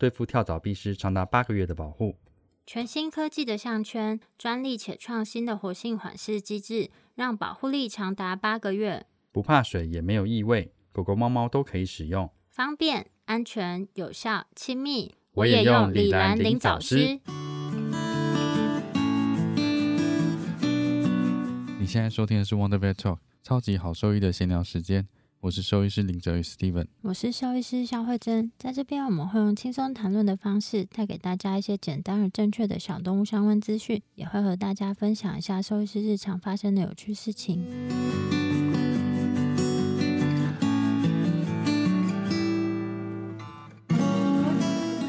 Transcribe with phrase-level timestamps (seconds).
[0.00, 2.16] 对付跳蚤必施长达八个月的保护。
[2.66, 9.04] 全新科技的项圈，专利且创新的活性缓释机制，让保护力长达八个月。
[9.30, 15.14] 不怕水，也没有异味，狗狗、猫猫都可以使用，方便、安全、有效、亲密。
[15.32, 17.20] 我也用李兰灵藻师。
[21.78, 25.06] 你现在收听的是 Wonder Vet Talk，超级好兽医的闲聊时间。
[25.42, 28.52] 我是兽医师林哲宇 Steven，我是兽医师肖慧珍。
[28.58, 37.64] 在这边，我们会用轻松谈论的方式，带给大家一些简单而正确的小动物相关资讯，也会和大家分享一下兽医师日常发生的有趣事情。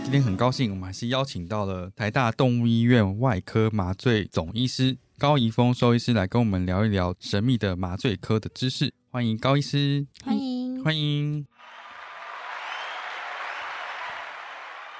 [0.05, 8.91] 今天很高兴，我们还是邀请到了台大动物医院外科麻醉总医师高怡峰兽医师来跟我们聊一聊神秘的麻醉科的知识。
[9.11, 11.45] 欢迎高医师，欢迎欢迎。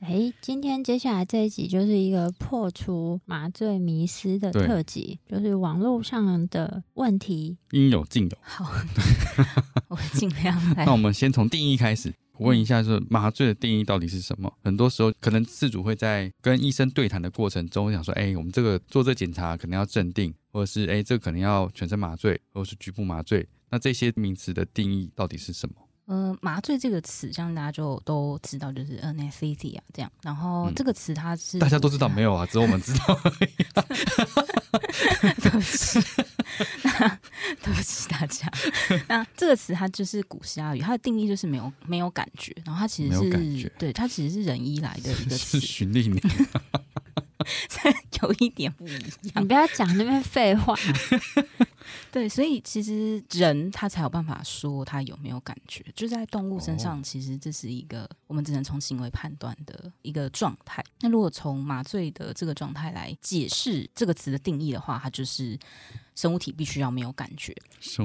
[0.02, 8.38] 哎，今天接下来这一集就是一个破除麻醉迷思的特辑，就是网络上的问题应有尽有。
[8.44, 8.72] 好，
[9.89, 10.86] 我尽量来。
[10.86, 12.14] 那我们先从定义开始。
[12.42, 14.52] 问一下，是麻醉的定义到底是什么？
[14.64, 25.75] 很多时候，可能事主会在跟医生对谈的过程中，想说：“哎，我们这个做这检查可能要镇定，或者是哎，这可能要全身麻醉，或者是局部麻醉。”那这些名词的定义到底是什么？
[26.08, 30.11] 呃，麻醉这个词，相信大家就都知道，就是 anesthesia 这样。
[30.23, 32.45] 然后这个词它是大家都知道没有啊？
[32.48, 33.17] 只有我们知道。
[35.42, 36.00] 对不起，
[37.63, 38.52] 对不起大家。
[39.09, 42.55] 那这个词它就是古希腊语，它的定义就是没有没有感觉。
[42.65, 46.21] 然后它其实是对它其实是人医来的一个词，循例名。
[48.21, 48.91] 有一点不一
[49.33, 50.75] 样，你不要讲那边废话。
[52.11, 60.83] 对，所以其实人他才有办法说他有没有感觉，就在动物身上，其实这是一个我们只能从行为判断的一个状态。
[61.02, 65.58] 那如果从麻醉的这个状态来解释这个词的定义的话，它就是
[66.15, 67.55] 生物体必须要没有感觉，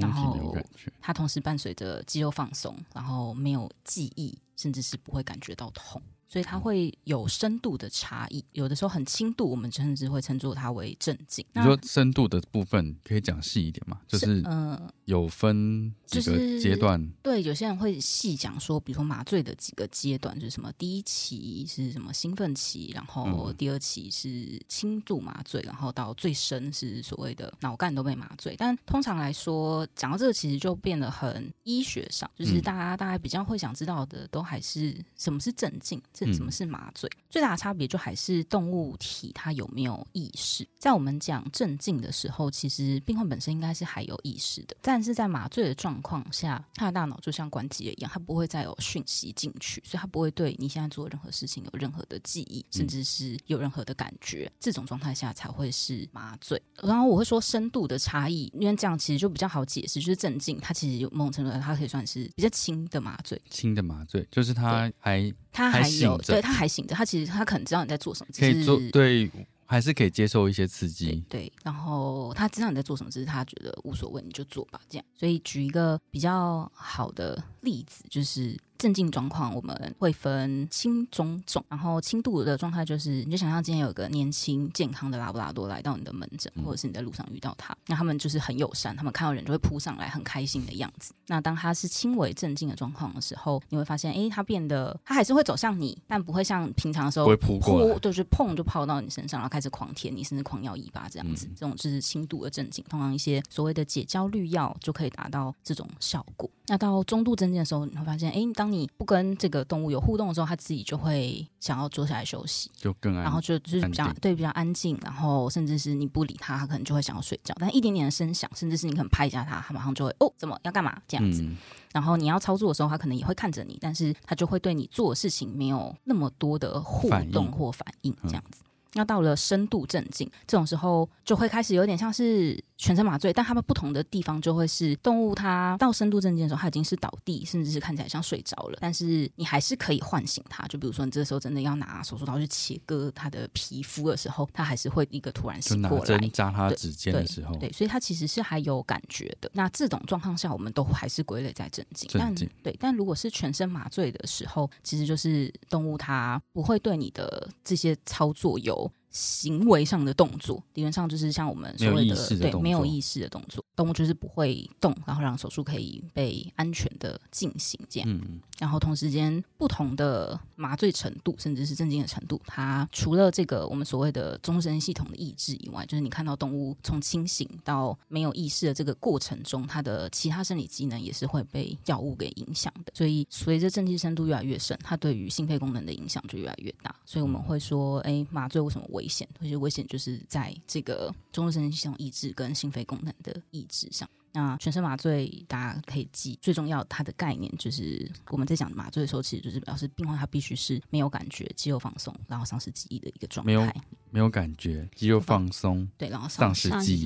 [0.00, 0.56] 然后
[1.00, 6.00] 它同时伴随着肌肉放松，然后没有记忆，甚至是不会感觉到痛。
[6.28, 11.44] 所以它会有深度的差异，有的时候很轻度，我们甚至会称作它为镇静。
[11.52, 14.00] 你说深度的部分可以讲细一点吗？
[14.08, 17.04] 就是嗯，有分几个阶段。
[17.22, 28.56] 对，有些人会细讲说，比如说麻醉的几个阶段，就是什么第一期是什么兴奋期，然后第二期是轻度麻醉，然后到最深是所谓的脑干都被麻醉。
[28.58, 36.02] 但通常来说，讲到这个其实就变得很医学上，就是大家大家比较会想知道的，都还是什么是镇静。
[36.16, 37.10] 这什么是麻醉？
[37.28, 40.66] 最大的差别就还是动物体它有没有意识。
[40.78, 54.50] 在我们讲镇静的时候，其实病患本身应该是还有意识的，但是在麻醉的状况下，他的大脑就像关机了一样，他不会再有讯息进去，所以他不会对你现在做任何事情有任何的记忆，甚至是有任何的感觉。
[54.58, 56.60] 这种状态下才会是麻醉。
[56.82, 63.40] 然后我会说深度的差异，因为这样其实就比较好解释，就是镇静，它其实有某种程度上，它可以算是比较轻的麻醉。
[63.50, 69.30] 轻的麻醉就是它还它还有对，他还醒着，他其实他可能知道你在做什么，可以做对，
[69.64, 71.50] 还是可以接受一些刺激，对。
[71.64, 75.06] 然后他知道你在做什么，只是他觉得无所谓，你就做吧，这样。
[75.18, 78.54] 所以举一个比较好的例子，就是。
[78.78, 91.12] 镇静状况我们会分轻、中、重，然后轻度的状态就是，你就想象今天有个年轻健康的拉布拉多来到你的门诊，或者是你在路上遇到他，那他们就是很友善，他们看到人就会扑上来，很开心的样子。
[91.26, 101.48] 那当他是轻微镇静的状况的时候，你会发现，哎，他变得他还是会走向你，但不会像平常的时候会扑过，就是碰就泡到你身上，然后开始狂舔你，甚至狂咬尾巴这样子。
[101.56, 106.48] 这种就是轻度的镇静，通常一些所谓的解焦虑药就可以达到这种效果。
[106.68, 117.54] 那到中度镇静的时候，你会发现，哎，当你不跟这个动物有互动的时候，它自己就会想要坐下来休息，就更安，然后就就是比较对比较安静，然后甚至是你不理它，它可能就会想要睡觉。
[117.58, 121.44] 但一点点的声响，甚至是你可能拍一下它，它马上就会哦，怎么要干嘛这样子。
[121.92, 128.62] 然后你要操作的时候，它可能也会看着你，但是它就会对你做的事情没有那么多的互动或反应这样子。
[128.92, 140.66] 那到了深度镇静这种时候，就会开始有点像是全身麻醉，但他们不同的地方就会是动物它到深度镇静的时候，它已经是倒地，甚至是看起来像睡着了，但是你还是可以唤醒它。
[140.68, 146.30] 就比如说你这时候真的要拿手术刀去切割它的皮肤的时候，它还是会一个突然醒过来针。
[146.30, 149.50] 扎它指尖的时候，对，所以它其实是还有感觉的。
[149.54, 152.10] 那这种状况下，我们都还是归类在镇静。
[152.12, 168.08] 但对，但如果是全身麻醉的时候，其实就是动物它不会对你的这些操作有行为上的动作，理论上就是像我们所谓的对没有意识的动作，动物就是不会动，然后让手术可以被安全的进行这样。
[168.10, 182.92] 嗯，然后同时间不同的麻醉程度，甚至是震惊的程度，它除了这个我们所谓的终身系统的抑制以外，就是你看到动物从清醒到没有意识的这个过程中，它的其他生理机能也是会被药物给影响的。
[182.94, 186.94] 所以随着镇静深度越来越深，它对于心肺功能的影响就越来越大。
[187.06, 189.28] 所以我们会说，哎，麻醉为什么危险？
[189.40, 194.08] 有些危险就是在这个中枢神经系统抑制跟心肺功能的抑制上。
[194.32, 203.74] 那全身麻醉大家可以记，最重要它的概念就是我们在讲麻醉的时候，其实就是表示病患他必须是没有感觉、肌肉放松，然后丧失记忆的一个状没有态。
[204.10, 207.02] 没有感觉，肌肉放松，对，然后丧失记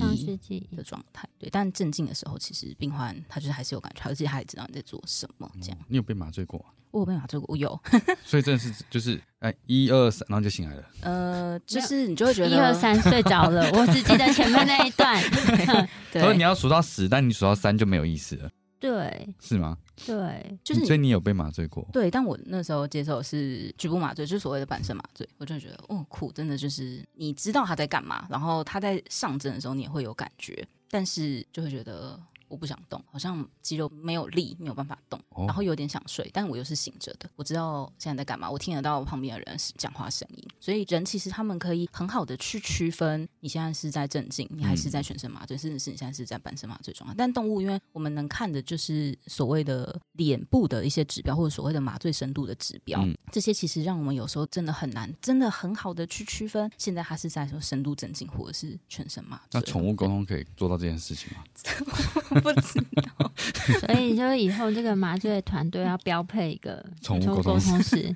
[0.49, 1.27] 忆的状态。
[1.39, 5.49] 对，但镇静的时候，其实病患他就是还是有感觉，而且他也知道你在做什么。
[5.61, 6.67] 这样，你有被麻醉过啊？
[6.91, 7.79] 我有被麻醉过，我有。
[8.23, 10.83] 所以真的是就是哎一二三，然后就醒来了。
[11.01, 15.21] 呃，就是你就会觉得一二三睡着了， 我只记得前面那一段。
[16.11, 18.49] 对他说你，要数到十，但你数到三就没有意思了，
[18.79, 19.77] 对是吗？
[20.05, 21.87] 对，就是所以你有被麻醉过？
[21.93, 32.19] 对，但我那时候接受的是局部麻醉，就是所谓的半身麻醉，我就觉得哦酷，真的就是你知道他在干嘛，然后他在上针的时候你也会有感觉，但是就会觉得
[32.51, 47.15] 我不想动，好像肌肉没有力，没有办法动，哦然后有点想睡，但我又是醒着的，我知道现在在干嘛，我听得到旁边的人讲话声音，所以人其实他们可以很好的去区分你现在是在镇静，你还是在全身麻醉，甚至是你现在是在半身麻醉状态。
[47.17, 59.59] 但动物因为我们能看的就是所谓的脸部的一些指标，或者所谓的麻醉深度的指标，嗯这些其实让我们有时候真的很难，真的很好的去区分现在它是在说深度镇静或者是全身麻醉。
[59.59, 62.40] 那宠物沟通可以做到这件事情吗？
[62.41, 62.81] 不知
[63.17, 63.31] 道，
[63.79, 67.83] 所以就是以后这个麻醉团队要标配一个宠物沟沟通师。
[67.83, 68.13] 师，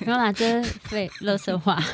[0.00, 1.82] 没有啦，这是被乐色化。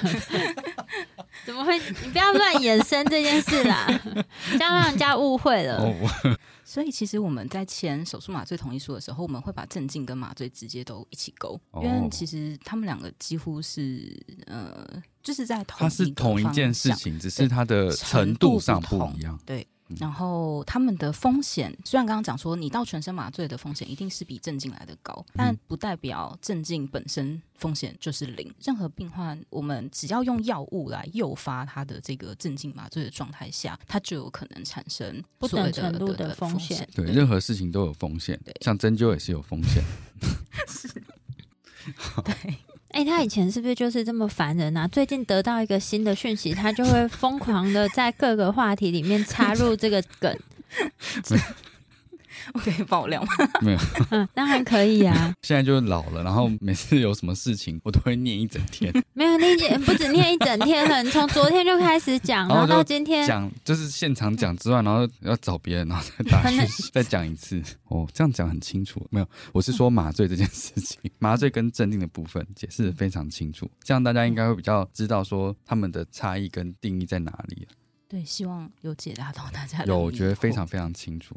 [1.45, 1.77] 怎么会？
[1.79, 3.87] 你不要乱衍生这件事啦，
[4.53, 5.77] 这样让人家误会了。
[5.79, 11.83] 哦，所以其实我们在签手术麻醉同意书的时候，我们会把镇静跟麻醉直接都一起勾，哦。
[11.83, 14.17] 因为其实他们两个几乎是
[14.47, 14.87] 呃，
[15.23, 19.39] 就是在同它是一同一件事情，只是它的程度上不一样。
[19.45, 19.67] 对，
[20.01, 28.53] 然后他们的风险，虽然刚刚讲说你到全身麻醉的风险一定是比镇静来的高，但不代表镇静本身风险就是零。
[28.65, 39.83] 任何病患，我们只要用药物来诱发他的这个镇静麻醉的状态下，他就有可能产生不所谓等程度的的风风险对，任何事情都有风险对，像针灸也是有风险。
[40.67, 40.89] 是
[42.25, 42.57] 对。
[42.95, 44.87] 哎、他以前是不是就是这么烦人啊？
[44.87, 50.39] 最近得到一个新的讯息，他就会疯狂的在各个话题里面插入这个梗。
[52.53, 53.29] 我可以爆料吗？
[53.63, 53.79] 没有，
[54.11, 55.35] 嗯，当然可以啊。
[55.43, 67.63] 现在就老了，然后每次有什么事情，我都会念一整天， 没有，你已经不止念一整天了，你从昨天就开始讲，然后到今天，讲就是现场讲之外，然后要找别人，然后再打可能讯息，再讲一次。
[67.89, 69.07] 哦，这样讲很清楚。
[69.11, 77.69] 没有，我是说麻醉这件事情，麻醉跟镇定的部分解释的非常清楚，这样大家应该会比较知道说他们的差异跟定义在哪里。
[78.09, 81.37] 对，希望有解答到大家的有，我疑觉得非常非常清楚。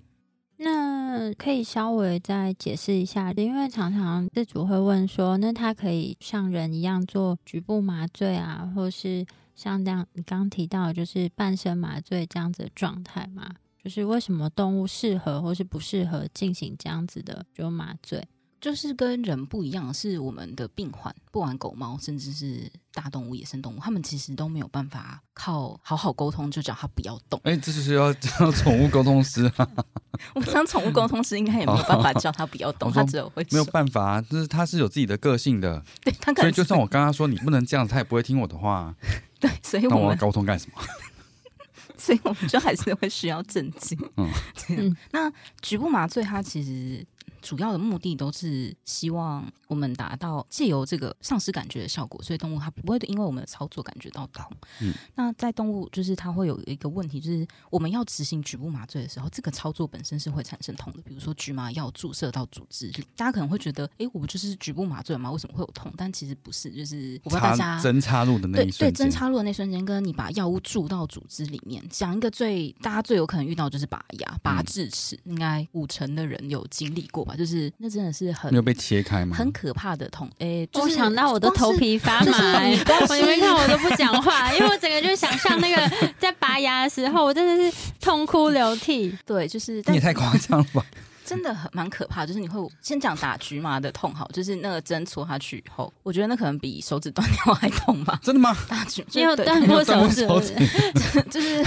[1.18, 13.50] 嗯可以稍微再解释一下，因为常常自主会问说，那他可以像人一样做局部麻醉啊，或是像这样你刚提到就是半身麻醉这样子的状态嘛？
[13.84, 18.22] 就是为什么动物适合或是不适合进行这样子的就麻醉？
[18.60, 27.40] 就是跟人不一样，是我们的病患，不管狗猫，甚至是大动物、野生动物，他们其实都没有办法靠好好沟通就叫他不要动。
[27.44, 29.68] 哎、这就是要叫宠物沟通师啊，
[30.34, 38.96] 我当宠物沟通师应该也没有办法叫他不要动，我说他只有会没有办法啊，就是他是有自己的个性的，对他可能所以就算我刚刚说你不能这样，他也不会听我的话啊。
[39.40, 40.82] 对，所以那我们沟通干什么？
[41.96, 43.98] 所以我们就还是会需要镇静。
[44.18, 47.06] 嗯，那局部麻醉它其实
[47.48, 54.46] 主要的目的都是希望我们达到借由这个丧失感觉的效果，所以动物它不会因为我们的操作感觉到痛。
[54.82, 61.02] 嗯，那在动物就是它会有一个问题，就是我们要执行局部麻醉的时候，这个操作本身是会产生痛的。
[61.04, 65.32] 比如说局麻药注射到组织里，大家可能会觉得，哎，我不就是局部麻醉吗？
[65.32, 65.90] 为什么会有痛？
[65.96, 77.36] 但其实不是，就是我不知道大家针插入的那一瞬间，对针插入的那瞬间，跟你把药物注到组织里面，讲一个最大家最有可能遇到就是拔牙、拔智齿，应该五成的人有经历过吧？
[77.38, 79.38] 就是那真的是很没有被切开吗？
[79.38, 89.16] 很可怕的痛，哎，我想到我的头皮发麻，你们看我都不讲话， 因为我整个就想象那个在拔牙的时候，我真的是痛哭流涕。
[89.26, 90.84] 对，就是你也太夸张了吧。
[91.26, 98.18] 真的很蛮可怕，就是你会先讲打局麻的痛，好，就是那个针戳下去以后，我觉得那可能比手指断掉还痛吧？
[98.24, 98.56] 真的吗？
[98.70, 100.08] 打局没有断过手
[100.40, 100.56] 指，
[101.30, 101.66] 就是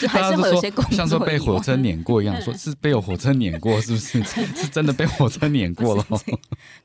[0.08, 4.22] 还是会有些工作，像说被火车碾过一样，说是被有火车碾过，是不是？
[4.54, 6.06] 是真的被火车碾过了？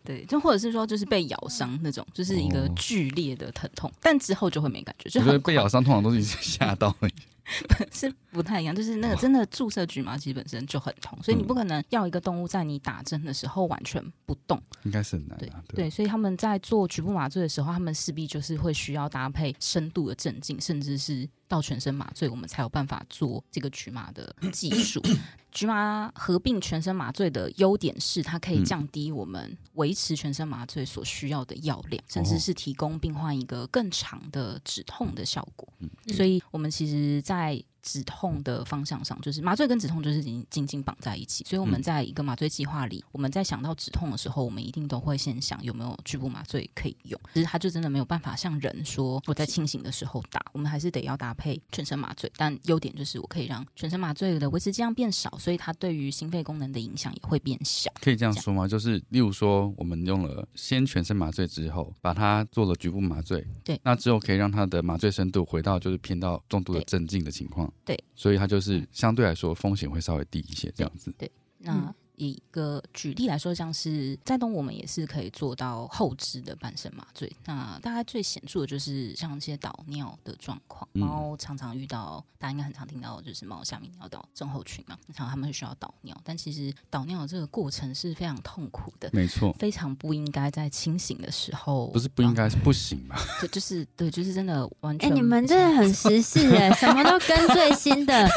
[0.04, 5.10] 对，就或者是说就是被咬伤那种，就是一个剧烈的疼痛，但之后就会没感觉。
[5.10, 7.10] 就觉得被咬伤通常都是吓到了。
[7.91, 15.38] 是不太一样，就是那个真的注射局麻，其实本身就很痛，所以你不可能要一个动物在你打针的时候完全不动，应该是很难。
[15.38, 25.01] 对对，所以他们在做局部麻醉的时候，他们势必就是会需要搭配深度的镇静，甚至是到全身麻醉，我们才有办法做这个局麻的技术。
[25.51, 35.68] 局麻合并全身麻醉的优点是，它可以降低我们维持全身麻醉所需要的药量，甚至是提供病患一个更长的止痛的效果。
[36.08, 41.44] 所以，我们其实，在止痛的方向上，就是麻醉跟止痛就是已经紧紧绑在一起。
[41.46, 47.20] 所以我们在一个麻醉计划里，我们在想到止痛的时候，我们一定都会先想有没有局部麻醉可以用。
[47.34, 52.32] 其实它就真的没有办法像人说我在清醒的时候打，我们还是得要搭配全身麻醉。
[52.38, 57.92] 但优点就是我可以让全身麻醉的维持剂量变少，所以它对于心肺功能的影响也会变小。
[58.02, 58.68] 可以这样说吗？
[58.68, 71.14] 就是例如说，我们用了先全身麻醉之后，把它做了局部麻醉，对，那之后可以让它的麻醉深度回到就是偏到重度的镇静的情况，对，所以它就是相对来说风险会稍微低一些，这样子。
[71.18, 71.94] 对，那。
[72.28, 77.32] 一个举例来说，像是在东，我们也是可以做到后肢的半身麻醉。
[77.46, 93.16] 那大概最显著的就是像一些导尿的状况，猫常常遇到，大家应该很常听到，就是猫下面尿道症候群嘛，然后他们会需要导尿，但其实导尿的这个过程是非常痛苦的，没错，非常不应该在清醒的时候，不是不应该是不行嘛？
[93.40, 95.10] 对， 就是对，就是真的完全。
[95.10, 98.28] 哎，你们真的很时事哎， 什么都跟最新的，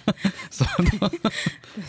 [0.50, 0.64] 什
[1.00, 1.10] 么？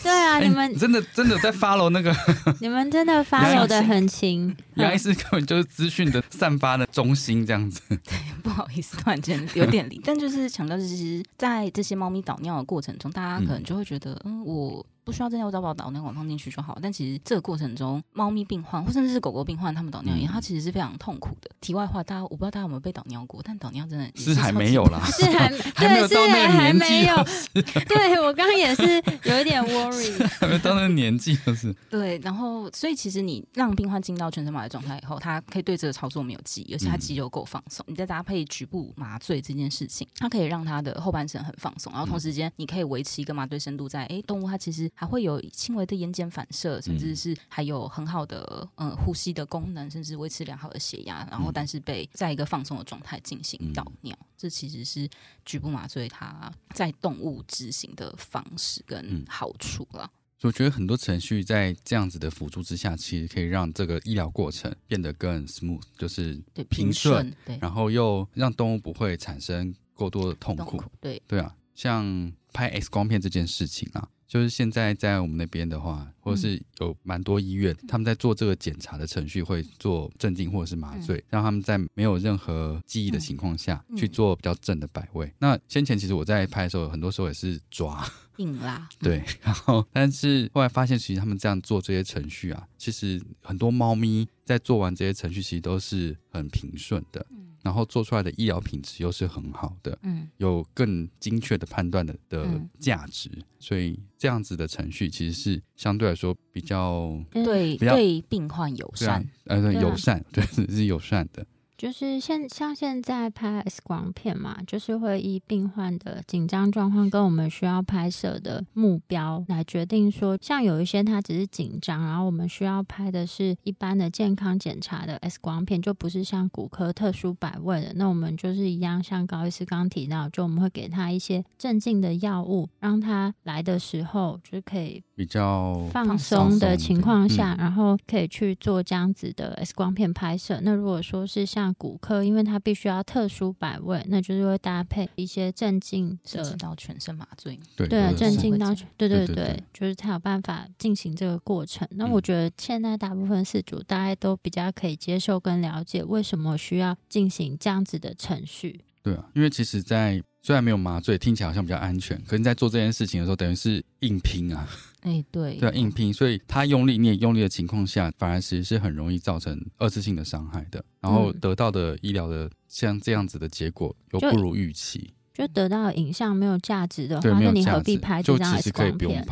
[0.02, 2.14] 对啊，你们真的真的在 follow 那个。
[2.60, 7.80] 你们真的发楼的很勤，原来是根本就是资讯的散发的中心这样子。
[7.88, 14.84] 对， 不好意思，突然间有点离，但就是强调，其实，在这些猫咪导尿的过程中，大家可能就会觉得，嗯，我。
[15.04, 21.50] 不需要真的我找把导尿管放进去就好，但其实这个过程中，猫咪病患或甚至是狗狗病患，他们导尿，它其实是非常痛苦的。
[21.60, 27.06] 题外话，大家我不知道大家有没有被导尿过，但导尿真的是 还没有啦，是还还没有到那个年纪。
[27.88, 28.82] 对我刚刚也是
[29.24, 31.74] 有一点 worry，还没到那个年纪就是。
[31.90, 37.84] 对，然后所以其实你让病患进到全身麻醉状态以后，他可以对这个操作没有记忆，而且他肌肉够放松。
[37.88, 44.02] 你再搭配局部麻醉这件事情，它可以让他的后半身很放松，然后同时间你可以维持一个麻醉深度在。
[44.12, 45.42] 哎，动物它其实还会有。
[45.52, 55.08] 轻微的眼睑反射，甚至是还有很好的嗯呼吸的功能，甚至维持良好的血压，然后但是被在一个放松的状态进行导尿，这其实是
[55.44, 60.10] 局部麻醉它在动物执行的方式跟好处了。
[60.42, 70.82] 我觉得很多程序在这样子的辅助之下，其实可以让这个医疗过程变得更 smooth，就是对平顺，对，然后又让动物不会产生过多的痛苦。
[71.00, 74.08] 对对啊，像拍 X 光片这件事情啊。
[74.32, 85.30] 就是现在在我们那边的话，或者是有蛮多医院，他们在做这个检查的程序会做镇静或者是麻醉，让他们在没有任何记忆的情况下去做比较正的摆位。
[85.38, 88.02] 那先前其实我在拍的时候，很多时候也是抓
[88.38, 97.26] 硬拉， 对，然后但是后来发现，其实他们这样做这些程序啊，其实很多猫咪在做完这些程序，其实都是很平顺的。
[97.62, 111.46] 然后做出来的医疗品质又是很好的，嗯，有更精确的判断的的价值，所以这样子的程序其实是相对来说比较对对病患友善，呃，对友善，对是友善的。
[111.82, 135.02] 就是现像现在拍 X 光片嘛，就是会以病患的紧张状况跟我们需要拍摄的目标来决定说，像有一些他只是紧张，然后我们需要拍的是一般的健康检查的 X 光片，就不是像骨科特殊摆位的，那我们就是一样，像高医师刚提到，就我们会给他一些镇静的药物，让他来的时候就是可以。
[135.22, 140.58] 比较放松的情况下，然后可以去做这样子的 X 光片拍摄。
[140.64, 147.56] 那如果说是像骨科，因为它必须要特殊摆位，那就是会搭配一些镇静的到全身麻醉。
[147.76, 151.86] 对对，镇静到对对对，就是才有办法进行这个过程。
[151.92, 158.80] 那我觉得现在大部分事主大概都比较可以接受跟了解为什么需要进行这样子的程序。
[159.04, 164.68] 对啊，因为其实，在虽然没有麻醉，听起来好像比较安全，可是在做这件事情的时候，等于是硬拼啊。
[165.02, 170.84] 哎，对，对，硬拼，所以他用力，你也用力的情况下，反而其实是很容易造成二次性的伤害的。
[171.00, 179.26] 然后得到的医疗的像这样子的结果，又不如预期，就得到影像没有价值的话，那你何必拍这张 X 光片？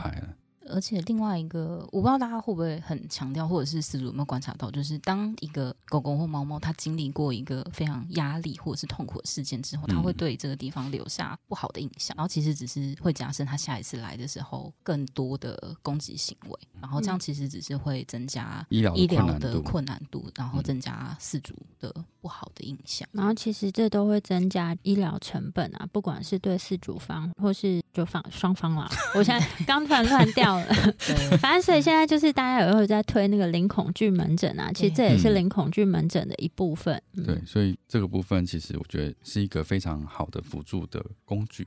[0.71, 28.89] 而且另外一个，我不知道大家会不会很强调，或者是饲主有没有观察到，就是当一个狗狗或猫猫它经历过一个非常压力或者是痛苦的事件之后，它会对这个地方留下不好的印象，然后其实只是会加深它下一次来的时候更多的攻击行为，然后这样其实只是会增加医疗医疗的困难度，然后增加饲主的不好的印象，然后其实这都会增加医疗成本啊，不管是对饲主方或是就方双方啦。
[29.15, 30.60] 我现在 刚突然乱掉。
[30.67, 37.01] 对， 反正所以现在就是大家有会在推那个零恐惧门诊啊，其实这也是零恐惧门诊的一部分。
[37.25, 41.67] 对，所以这个部分其实我觉得是一个非常好的辅助的工具。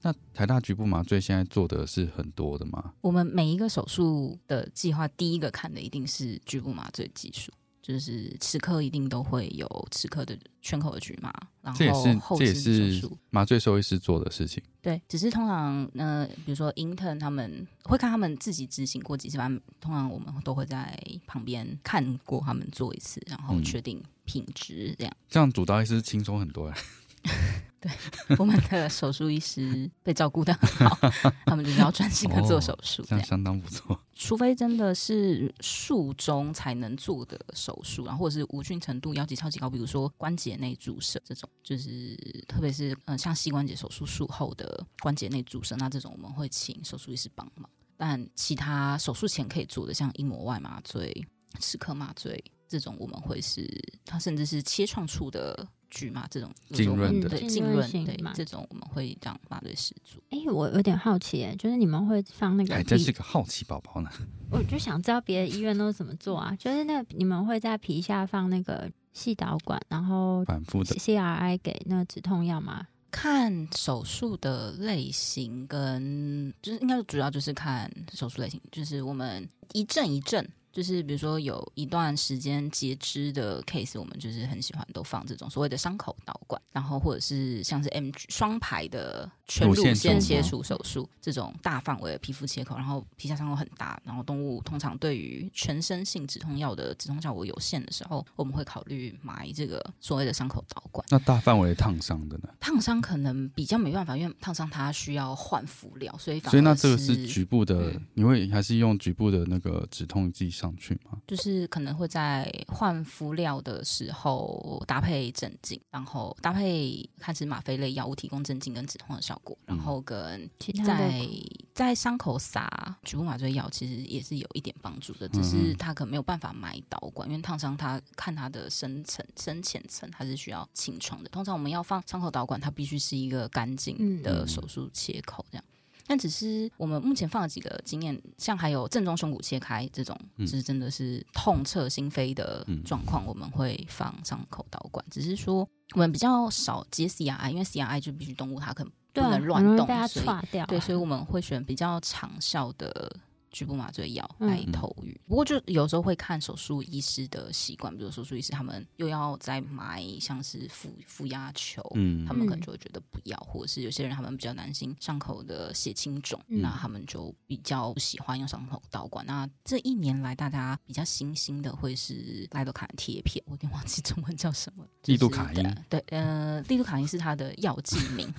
[0.00, 2.92] 那台大局部麻醉现在做的是很多的吗？
[3.00, 7.50] 我们每一个手术的计划，第一个看的一定是局部麻醉技术。
[7.88, 14.62] 就是齿科一定都会有齿科的圈口的局麻，然后后也是麻醉兽医师做的事情。
[14.82, 25.16] 对，只是通常呃，比如说 intern 他们会看他们自己执行过几次，反正通常我们都会在旁边看过他们做一次，然后确定品质这样。
[25.30, 26.70] 这样主刀医师轻松很多。
[27.80, 27.90] 对，
[28.38, 30.98] 我们的手术医师被照顾的很好，
[31.46, 33.98] 他们就是要专心的做手术，这样相当不错。
[34.14, 42.16] 除非真的是术中才能做的手术，然后或者是无菌程度要求超级高，比如说关节内注射这种，就是
[42.48, 47.70] 特别是嗯像膝关节手术术后的关节内注射，那这种我们会请手术医师帮忙。
[47.96, 51.24] 但其他手术前可以做的，像硬膜外麻醉、
[51.60, 53.68] 齿科麻醉这种，我们会是
[54.04, 55.68] 它甚至是切创处的。
[55.90, 60.22] 局嘛，这种浸润的，对浸润对这种我们会让麻醉师做。
[60.30, 62.74] 哎，我有点好奇，哎，就是你们会放那个？
[62.74, 64.10] 哎，真是个好奇宝宝呢。
[64.50, 66.54] 我就想知道别的医院都怎么做啊？
[66.58, 72.86] 就是那你们会在皮下放那个细导管，然后反复的 CRI 给那个止痛药吗？
[73.10, 80.46] 看手术的类型，跟就是应该主要就是看手术类型，就是我们一阵一阵。
[80.78, 101.06] 就是比如说有一段时间截肢的 case，我们就是很喜欢都放这种所谓的伤口导管，然后或者是像是 M 双排的全乳腺切除手术这种大范围的皮肤切口，然后皮下伤口很大，然后动物通常对于全身性止痛药的止痛效果有限的时候，我们会考虑埋这个所谓的伤口导管。
[101.08, 102.48] 那大范围烫伤的呢？
[102.60, 110.48] 烫伤可能比较没办法，因为烫伤它需要换敷料，所以所以那这个是局部的，你会还是用局部的那个止痛剂？
[110.58, 111.18] 上去吗？
[111.26, 120.48] 就是可能会在换敷料的时候搭配镇静，然后搭配看是吗啡类药物提供镇静跟止痛的效果，然后跟
[120.84, 121.26] 在
[121.74, 131.28] 在伤口撒局部麻醉药，其实也是有一点帮助的，只是他可能没有办法埋导管，因为烫伤他看他的深层深浅层，他是需要清创的。
[131.28, 135.64] 通常我们要放伤口导管，它必须是一个干净的手术切口这样。
[136.10, 145.04] 但只是我们目前放了几个经验，像还有正中胸骨切开这种，就是真的是痛彻心扉的状况，我们会放伤口导管。
[145.10, 150.26] 只是说我们比较少接 CRI，因为 CRI 就必须动物它可能不能乱动，所以
[150.66, 153.16] 对，所以我们会选比较长效的。
[153.50, 169.24] 局部麻醉药来投予，不过就有时候会看手术医师的习惯，比如手术医师他们又要再埋像是负负压球，嗯，他们可能就会觉得不要，或者是有些人他们比较担心伤口的血清肿，那他们就比较不喜欢用伤口导管。
[169.24, 178.30] 那这一年来大家比较新兴的会是莱多卡的贴片，我有点忘记中文叫什么，利度卡因，对，呃，利度卡因是它的药剂名。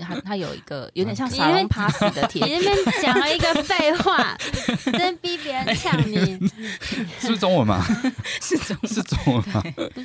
[0.00, 4.36] 它它有一个有点像沙龙 pass 的贴，你那边讲了一个废话，
[4.92, 6.38] 真逼别人呛你，
[7.20, 7.84] 是中文吗？
[8.40, 9.62] 是中是中文吗？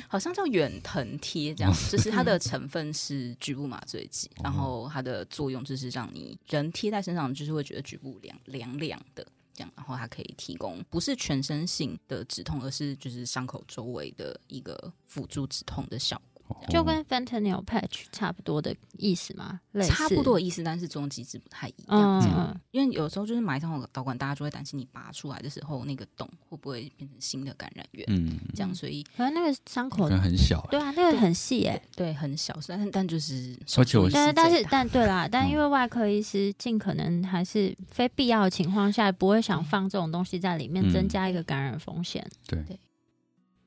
[0.08, 16.37] 好像叫远藤贴这样，就是它的成分是局部麻醉剂，然后它的作用就是让你人贴在身上，就是会觉得局部凉凉凉的这样，然后它可以提供不是全身性的止痛，而是就是伤口周围的一个辅助止痛的效果。
[16.68, 19.60] 就跟 fentanyl patch 差不多的意思吗？
[19.72, 19.92] 类似。
[19.92, 22.20] 差不多的意思，但是作用机制不太一样。
[22.20, 22.60] 嗯这样，嗯。
[22.70, 28.04] 因为有时候就是埋上导管，大家就会担心你拔出来的时候，那个洞会不会变成新的感染源？
[28.08, 40.92] 嗯，这样，所以可能那个伤口很小，对啊，那个很细诶、对很小，但但就是而且我但是但是但对啦，但嗯因为外科医师尽可能还是非必要的情况下，不会想放这种东西在里面，嗯。
[40.92, 42.26] 增加一个感染风险。
[42.46, 42.62] 对。
[42.64, 42.78] 对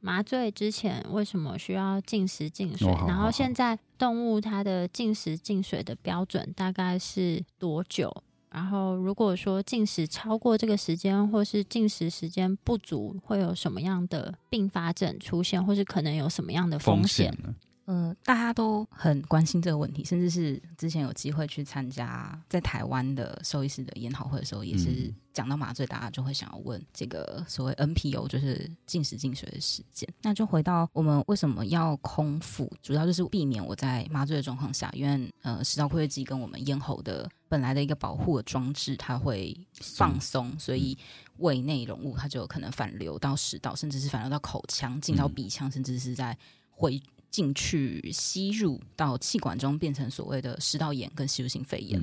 [0.01, 2.87] 麻醉之前为什么需要禁食禁水？
[2.87, 8.11] 然哦好好好后现在动物它的禁食禁水的标准大概是多久？
[8.49, 17.55] 然后如果说禁食超过这个时间，或是禁食时间不足，会有什么样的并发症出现，或是可能有什么样的风险险？
[17.86, 17.94] 呢？
[17.94, 30.08] 呃，大家都很关心这个问题，甚至是之前有机会去参加在台湾的兽医师的研讨会的时候，也是嗯讲到麻醉，大家就会想要问这个所谓 NPO，就是进食进水的时间。
[30.22, 40.98] 那就回到我们为什么要空腹，主要就是避免我在麻醉的状况下，因为呃食道括约肌跟我们咽喉的本来的一个保护的装置，它会放松，所以
[41.38, 46.38] 胃内容物它就有可能反流到食道，甚至是反流到口腔，进到嗯鼻腔，甚至是在
[46.70, 52.00] 回进去吸入到气管中，变成所谓的食道炎跟吸入性肺炎。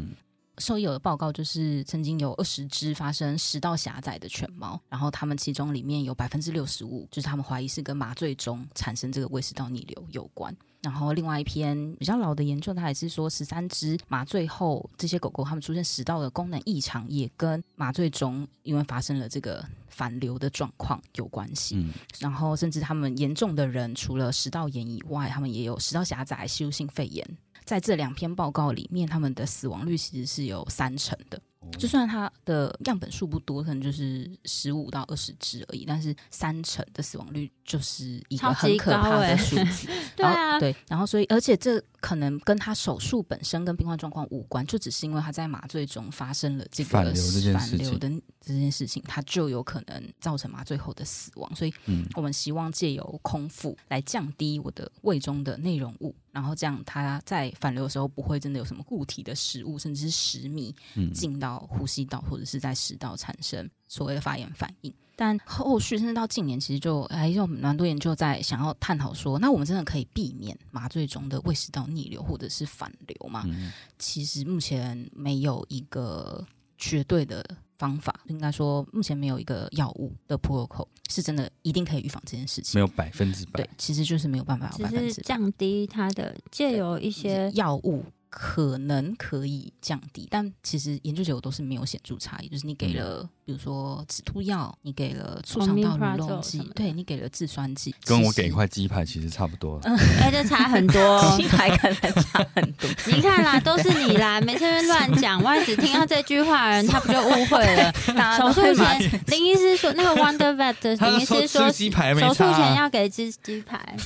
[0.59, 10.55] 兽医有的报告就是曾经有二十只发生食道狭窄的犬猫，然后他们其中里面有百分之六十五，就是他们怀疑是跟麻醉中产生这个胃食道逆流有关。
[10.81, 21.75] 然后另外一篇比较老的研究，它也是说十三只麻醉后这些狗狗它们出现食道的功能异常，也跟麻醉中因为发生了这个反流的状况有关系。
[21.77, 27.29] 嗯然后甚至他们严重的人，除了食道炎以外，他们也有食道狭窄、吸入性肺炎。
[27.69, 31.39] 在这两篇报告里面，他们的死亡率其实是有三成的。
[31.77, 39.87] 就算它的样本数不多，可能就是十五到二十只而已，但是三成的死亡率就是一超个很可怕欸的数字。
[40.17, 48.09] 对啊然后，对，然后所以，而且这可能跟他手术本身跟病患状况无关，就只是因为他在麻醉中发生了这个反流这件反事情流的
[48.41, 51.55] 这件事情，他就有可能造成麻醉后的死亡。
[51.55, 64.95] 所以，嗯我们希望借由空腹来降低我的胃中的内容物，然后这样它在反流的时候不会真的有什么固体的食物，甚至是食糜嗯进到呼吸道或者是在食道产生所谓的发炎反应。
[65.17, 73.43] 但后续甚至到近年，其实就还有蛮多研究在想要探讨说，那我们真的可以避免麻醉中的胃食道逆流或者是反流吗？
[73.47, 76.47] 嗯其实目前没有一个
[76.77, 77.45] 绝对的
[77.79, 82.79] 方法，应该说目前没有一个药物的 protocol 是真的一定可以预防这件事情。
[82.79, 85.13] 没有百分之百对，，其实就是没有办法百分之百。
[85.13, 92.49] 是降低它的借由一些药物可能可以降低，但其实研究结果都是没有显著差异。
[92.49, 99.81] 就是你给了，比如说止吐药，你给了促肠道蠕动剂对你给了制酸剂，跟我给一块鸡排其实差不多。
[100.21, 101.37] 哎，这差很多哦。
[101.37, 102.89] 鸡排可能差很多。
[103.07, 107.93] 你看啦，都是你啦，每次乱讲，万一只听到这句话的人，他不就误会了？
[108.39, 113.97] 手术前，林医师说那个 Wonder Vet 林医师说，手术前要给只鸡排。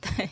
[0.00, 0.30] 对。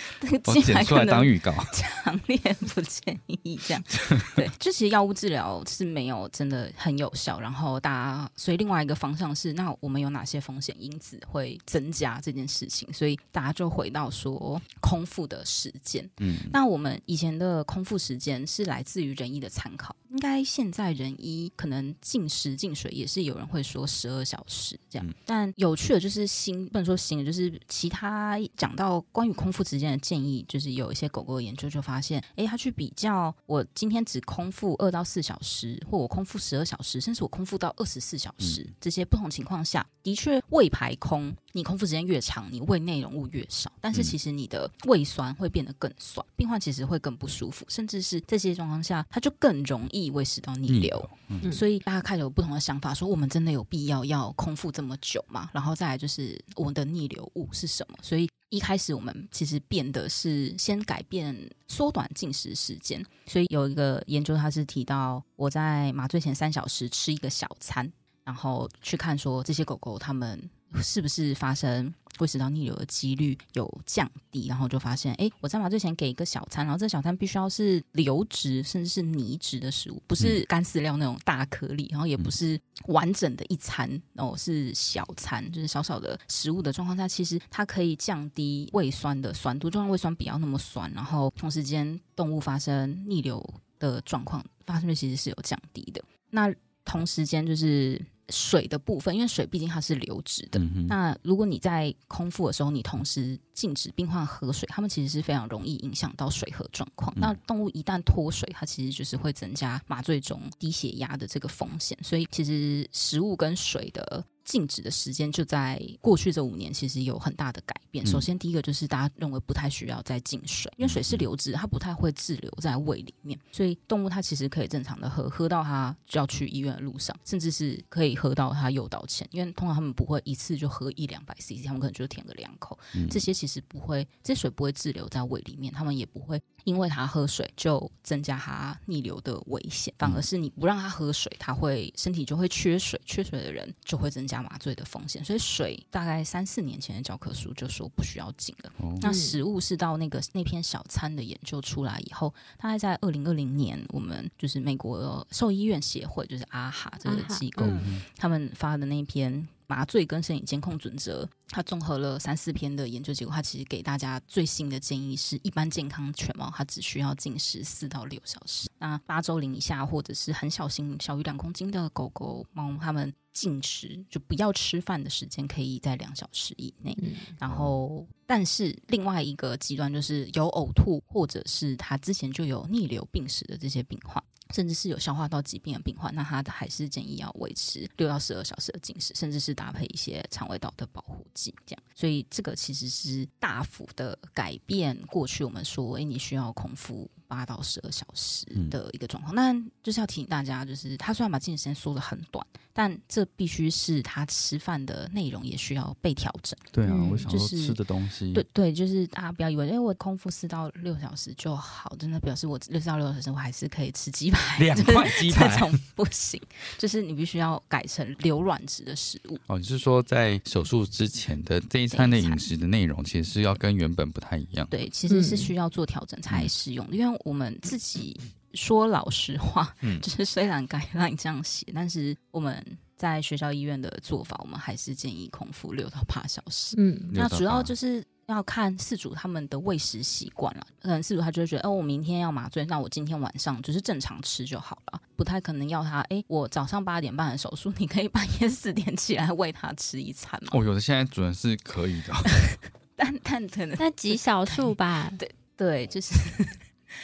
[0.20, 2.38] 这个我剪出来当预告， 强烈
[2.74, 3.82] 不建议这样。
[4.36, 12.92] 对，就其实药物治疗是没有真的很有效，然后大家所以另外一个方向是，那我们有哪些风险因子会增加这件事情？
[12.92, 16.08] 所以大家就回到说空腹的时间。
[16.18, 50.76] 嗯，那我们以前的空腹时间是来自于人医的参考，应该现在人医可能进食进水也是有人会说十二小时这样，嗯但有趣的就是新不能说新的，就是其他讲到关于空腹时间的建议，就是有一些狗狗的研究就发现，哎，他去比较我今天只空腹二到四小时，或我空腹十二小时，甚至我空腹到二十四小时，嗯这些不同情况下，的确胃排空，你空腹时间越长，你胃内容物越少，但是嗯其实你的胃酸会变得更酸，病患其实会更不舒服，甚至是这些状况下，它就更容易胃食道逆流。
[50.76, 55.50] 逆流，嗯所以大家开始有不同的想法，说我们真的有必要要空腹这么久吗？
[55.52, 57.98] 然后再来就是我们的逆流物是什么？
[58.02, 63.04] 所以一开始我们其实变的是先改变缩短进食时间。
[63.26, 67.90] 所以有一个研究，它是提到我在麻醉前三小时吃一个小餐，
[68.24, 70.50] 然后去看说这些狗狗它们
[70.82, 93.44] 是不是发生胃食道逆流的几率有降低，然后就发现，哎，我在麻醉前给一个小餐，然后这小餐必须要是流质甚至是泥质的食物，不是干饲料那种大颗粒，然后也不是完整的一餐哦，是小餐，就是小小的食物的状况下，其实它可以降低胃酸的酸度，就让胃酸不要那么酸，然后同时间动物发生逆流
[93.78, 96.02] 的状况发生率其实是有降低的。
[96.30, 96.52] 那
[96.84, 98.00] 同时间就是
[98.30, 107.12] 水的部分，因为水毕竟它是流质的，嗯，那如果你在空腹的时候，你同时禁止病患喝水，他们其实是非常容易影响到水合状况。
[107.16, 111.98] 那动物一旦脱水，它其实就是会增加麻醉中低血压的这个风险。
[112.02, 114.24] 所以其实食物跟水的。
[114.46, 118.06] 静止的时间就在过去这五年，其实有很大的改变。
[118.06, 129.28] 首先，第一个就是大家认为不太需要再进水，因为水是流质，它不太会滞留在胃里面，所以动物它其实可以正常的喝，喝到它就要去医院的路上，甚至是可以喝到它诱导前。
[129.32, 132.78] 因为通常他们不会一次就喝一两百 CC，他们可能就舔个两口。
[133.10, 144.36] 这些其实不会，这些水不会滞留在胃里面，他们也不会因为他喝水就增加他逆流的危险，反而是你不让他喝水，他会身体就会缺水，缺水的人就会增加。
[144.46, 148.72] 麻醉的风险，所以水大概三四年前的教科书就说不需要进了。
[149.00, 157.66] 那食物是到那个那篇小餐的研究出来以后，大概在二零二零年，我们就是美国兽医院协会，就是阿哈这个机构，
[158.14, 159.48] 他们发的那篇。
[159.66, 163.34] 麻醉跟身体监控准则，它综合了三四篇的研究结果。
[163.34, 168.68] 它其实给大家最新的建议是，一般健康犬猫它只需要进食四到六小时。
[168.78, 176.96] 那八周龄以下或者是很小型、小于两公斤的狗狗、猫，它们进食就不要吃饭的时间可以在两小时以内。
[177.38, 184.22] 然后，但是另外一个极端就是有呕吐或者是它之前就有逆流病史的这些病患。
[184.54, 191.82] 甚至是有消化道疾病的病患，那他还是建议要维持六到十二小时的进食，甚至是搭配一些肠胃道的保护剂，这样。
[191.94, 197.10] 所以这个其实是大幅的改变过去我们说，哎，你需要空腹。
[197.28, 206.56] 八到十二小时的一个状况，那就是要提醒大家，就是他虽然把进食时间缩的很短，但这必须是他吃饭的内容也需要被调整。
[206.70, 216.40] 对啊，我想说吃的东西，对对，就是大家不要以为，因为，我空腹四到六小时就好，真的表示我六到六小时我还是可以吃鸡排，两块鸡排这种不行，
[216.78, 219.38] 就是你必须要改成流软质的食物。
[219.46, 224.66] 哦，你是说在手术之前的这一餐的饮食的内容，其实是要跟原本不太一样？
[224.70, 227.15] 对，其实是需要做调整才适用，因为。
[227.24, 228.18] 我们自己
[228.54, 232.64] 说老实话，嗯，就是虽然该让你这样写，但是我们
[232.96, 236.74] 在学校医院的做法，我们还是建议空腹六到八小时。
[236.78, 240.66] 嗯，那主要就是要看饲主他们的喂食习惯了。
[240.80, 250.48] 可能饲主他就会觉得，哦，我明天要麻醉，那我今天晚上就是正常吃就好了，不太可能要他，哎，我早上八点半的手术，你可以半夜四点起来喂他吃一餐吗？
[250.52, 252.14] 哦，有的现在主人是可以的，
[252.96, 255.12] 但但可能那极少数吧。
[255.18, 256.14] 对对，就是。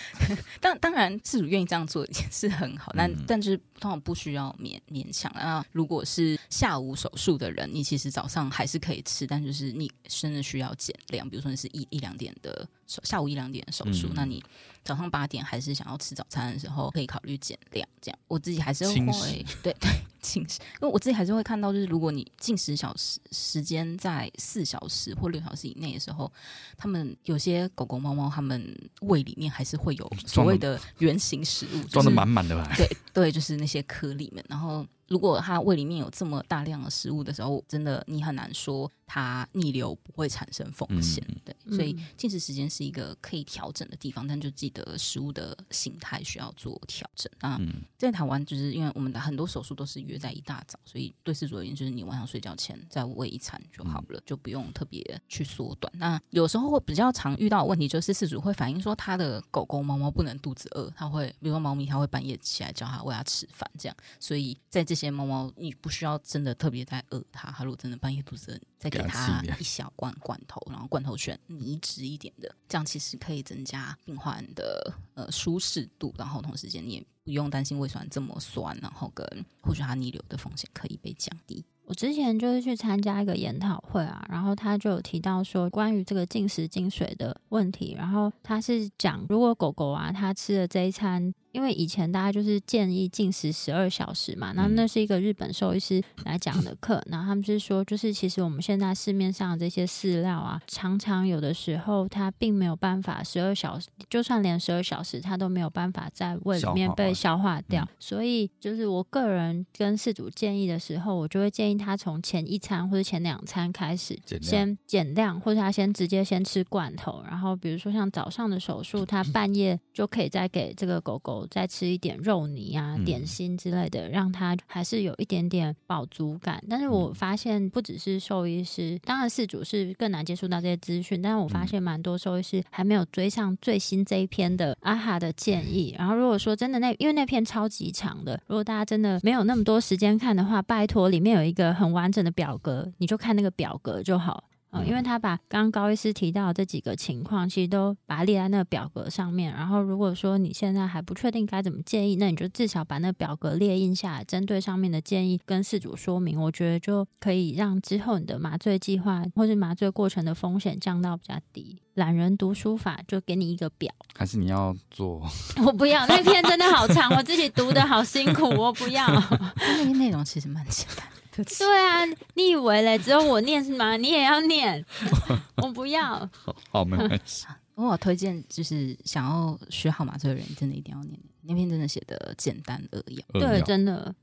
[0.61, 5.65] 当 当然，自主愿意这样做也是很好，但但是通常不需要勉勉强那。
[5.73, 11.29] 如果是下午手术的人，你其实早上还是可以吃，但就是你真的需要减量。
[11.29, 14.43] 比如说你是一一两点的手，下午一两点手术，那你
[14.85, 17.89] 早上八点还是想要吃早餐的时候，可以考虑减量。
[18.01, 19.91] 这样我自己还是会对对。
[20.21, 26.31] 进 食，因为我自己还是会看到，就是如果你进食小时时间在四小时或六小时以内的时候，
[26.77, 32.73] 他们有些狗狗、猫猫，它们胃里面还是会有所谓的圆形食物，装的满满的吧？
[32.77, 34.87] 对对，就是那些颗粒们，然后。
[35.09, 41.23] 如果它胃里面有这么大量的食物的时候，真的你很难说它逆流不会产生风险。
[41.45, 47.31] 对，所以进食时间是一个可以调整的地方，但就记得食物的形态需要做调整。
[47.43, 47.61] 那
[47.99, 55.93] 在台湾，就是因为我们的很多手术都是约在一大早，所以对事主而言，就是你晚上睡觉前再喂一餐就好了，就不用特别去缩短。
[55.99, 63.97] 那有时候会比较常遇到的问题，就是事主会反映说，他的狗狗、猫猫不能肚子饿，他会，比如说猫咪，他会半夜起来叫他喂它吃饭，这样。
[64.19, 67.51] 所以在这些些猫猫，你不需要真的特别在饿它。
[67.51, 79.25] 它如果真的半夜肚子饿，再给它一小罐罐头，然后罐头选泥质一点的，这样其实可以增加病患的呃舒适度，然后同时间你也不用担心胃酸这么酸，然后跟
[79.61, 81.65] 或许它逆流的风险可以被降低。
[81.85, 91.33] 我之前就是去参加一个研讨会啊，然后他就有提到说关于这个进食进水的问题，然后他是讲如果狗狗啊它吃了这一餐。
[91.53, 121.42] 因为以前大家就是建议禁食十二小时嘛，那那是一个日本兽医师来讲的课，然后他们是说，就是其实我们现在市面上这些饲料啊，常常有的时候它并没有办法十二小时，就算连十二小时它都没有办法在胃里面被消化掉，所以就是我个人跟饲主建议的时候，我就会建议他从前一餐或者前两餐开始先减量，或者他先直接先吃罐头，然后比如说像早上的手术，他半夜就可以再给这个狗狗。
[121.51, 126.63] 再吃一点肉泥啊、点心之类的，让它还是有一点点饱足感。
[126.69, 131.21] 但是我发现，不只是兽医师，当然饲主是更难接触到这些资讯。
[131.21, 135.95] 但是我发现，蛮多兽医师还没有追上最新这一篇的阿哈的建议。
[135.99, 144.45] 然后，如果说真的那，因为那篇超级长的，如果大家真的没有那么多时间看的话，拜托里面有一个很完整的表格，你就看那个表格就好。
[144.73, 149.53] 嗯，因为他把刚刚高医师提到的这几个情况，其实都把它列在那个表格上面。
[149.53, 161.79] 然后如果说你现在还不确定该怎么建议，那你就至少把那表格列印下来，针对上面的建议跟事主说明，我觉得就可以让之后你的麻醉计划或是麻醉过程的风险降到比较低。
[161.95, 165.23] 懒人读书法就给你一个表，还是你要做？
[165.67, 169.07] 我不要那篇真的好长，我自己读的好辛苦，我不要。
[169.57, 171.45] 那篇内容其实蛮简单的。
[171.45, 172.99] 对啊，你以为嘞？
[172.99, 173.97] 只有我念是吗？
[173.97, 174.85] 你也要念？
[175.63, 176.29] 我不要。
[176.71, 177.47] 好，没关系。
[177.75, 183.41] 我推荐就是想要学好麻醉的人，真的一定要念那篇，真的写的简单扼要。
[183.41, 184.15] 对，真的。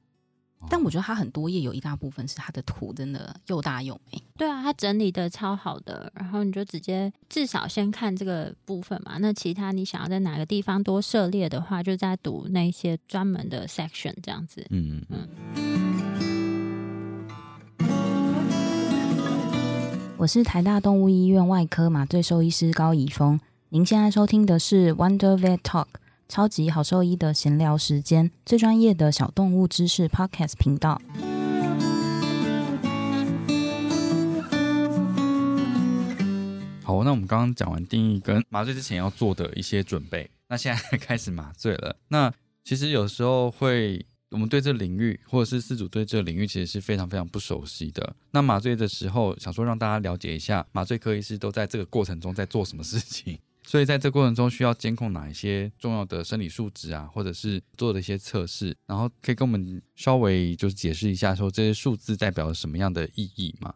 [0.69, 4.21] 但我觉得它很多页有一大部分是它的图真的又大又美。
[4.37, 9.17] 对啊，它整理的超好的，然后你就直接至少先看这个部分嘛。
[9.19, 14.65] 那其他你想要在哪个地方多涉猎的话，就在读那些专门的 section 这样子。
[14.69, 15.88] 嗯嗯。
[20.19, 25.85] 我是台大动物医院外科麻醉兽医师高以峰，您现在收听的是 Wonder Vet Talk。
[26.27, 31.01] 超级好兽医的闲聊时间，最专业的小动物知识 Podcast 频道。
[36.83, 41.95] 好，那我们刚刚讲完定义跟麻醉之前要做的一些准备，那现在 开始麻醉了。
[42.09, 42.33] 那
[42.65, 48.15] 其实有时候会，我们对这领域或者是四组对这领域其实是非常非常不熟悉的。
[48.31, 53.39] 那麻醉的时候，想说让大家了解一下，麻醉科医师都在这个过程中在做什么事情。
[53.63, 63.73] 所以在这过程中需要监控哪一些重要的生理数值啊，或者是做的一些测试，然后可以跟我们稍微就是解释一下，说这些数字代表了什么样的意义吗？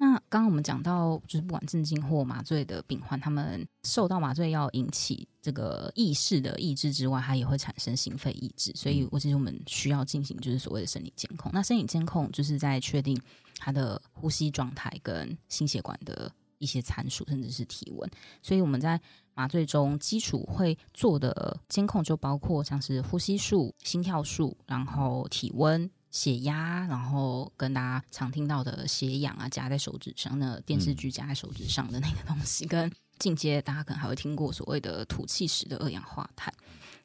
[0.00, 11.50] 那刚刚我们讲到，就是不管镇静或麻醉的病患，他们受到麻醉药引起这个意识的抑制之外，它也会产生心肺抑制，所以我其实我们需要进行就是所谓的生理监控。
[11.52, 13.20] 那生理监控就是在确定
[13.56, 18.08] 他的呼吸状态跟心血管的一些参数，甚至是体温，
[18.40, 19.00] 所以我们在
[19.34, 36.52] 麻醉中基础会做的监控就包括像是呼吸数、心跳数，然后体温、血压，然后跟大家常听到的血氧啊，夹在手指上那电视剧夹在手指上的那个东西，跟进阶大家可能还会听过所谓的吐气时的二氧化碳。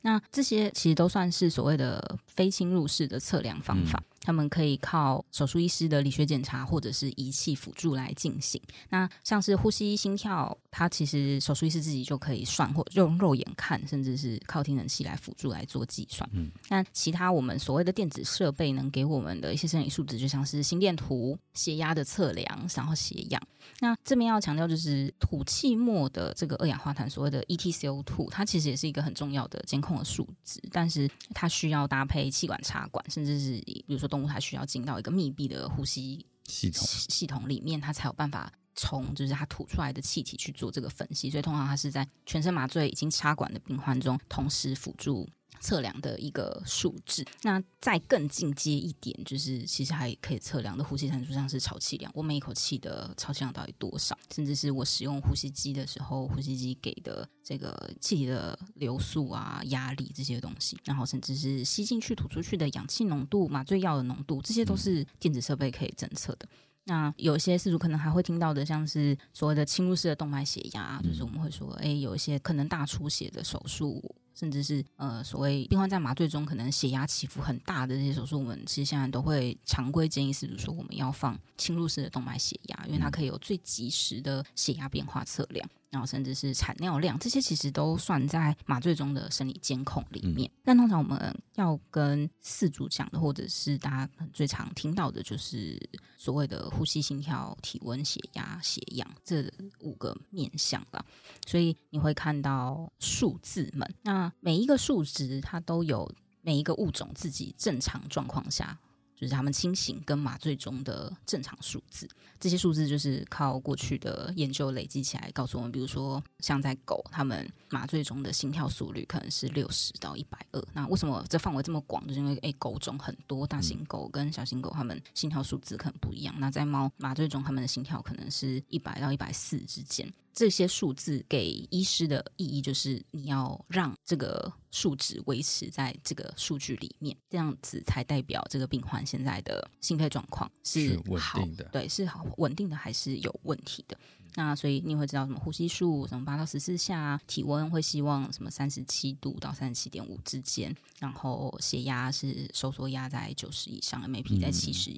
[0.01, 4.03] 那这些其实都算是所谓的非侵入式的测量方法。
[4.23, 8.59] 他们可以靠手术医师的理学检查或者是仪器辅助来进行。
[8.89, 16.27] 那像是呼吸、心跳，它其实手术医师自己就可以算，或用肉眼看，甚至是靠听诊器来辅助来做计算。
[16.31, 23.41] 嗯，那其他我们所谓的电子设备能给我们的一些生理数值，就像是心电图、血压的测量，然后血氧。
[23.79, 34.12] 那这边要强调就是吐气末的这个二氧化碳，所谓的 ETCO2，它其实也是一个很重要的监控的数值，但是它需要搭配气管插管，甚至是比如说。
[34.13, 36.85] 动物它需要进到一个密闭的呼吸系统。
[37.09, 41.29] 系统里面，它才有办法从就是它吐出来的气体去做这个分析。
[41.29, 45.29] 所以通常它是在全身麻醉已经插管的病患中，同时辅助。
[45.59, 66.49] 测量的一个数字，那再更进阶一点，就是其实还可以测量的呼吸参数，像是潮气量，我每一口气的潮气量到底多少，甚至是我使用呼吸机的时候，呼吸机给的这个气体的流速啊、压力这些东西，然后甚至是吸进去、吐出去的氧气浓度、麻醉药的浓度，这些都是电子设备可以侦测的。
[66.85, 74.03] 那有些事主可能还会听到的，像是所谓的侵入式的动脉血压，就是我们会说，哎，有一些可能大出血的手术。
[74.35, 85.69] 甚至是呃，所谓病患在麻醉中可能血压起伏很大的这些手术，我们其实现在都会常规建议，事主说我们要放侵入式的动脉血压，因为它可以有最及时的血压变化测量。
[85.93, 90.49] 然后甚至是产尿量，这些其实都算在麻醉中的生理监控里面。
[90.63, 95.79] 但通常我们要跟四主讲的，或者是大家最常听到的，就是
[96.17, 99.47] 所谓的呼吸、心跳、体温、血压、血氧这
[99.81, 101.05] 五个面向了。
[101.45, 108.75] 所以你会看到数字们，那每一个数值它都有每一个物种自己正常状况下。
[109.23, 112.05] 就是他们清醒跟麻醉中的正常数字，
[112.41, 120.61] 这些数字就是靠过去的研究累积起来，告诉我们，比如说像在狗，他们麻醉中的心跳速率可能是六十到一百二。
[120.73, 122.05] 那为什么这范围这么广？
[122.05, 126.35] 就是因为诶，狗种很多，大型狗跟小型狗，它们心跳数字可能不一样。
[126.37, 130.11] 那在猫麻醉中，它们的心跳可能是一百到一百四之间。
[130.33, 143.95] 这些数字给医师的意义就是，你要让这个数值维持在这个数据里面，这样子才代表这个病患现在的心肺状况是稳定的，对，是好稳定的还是有问题的？
[144.35, 154.89] 那所以你会知道什么呼吸数，什么八到十四下，体温会希望什么三十七度到三十七点五之间，然后血压是收缩压在九十以上，每 p 在七十。